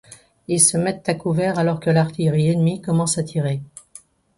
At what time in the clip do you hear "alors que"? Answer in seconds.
1.59-1.91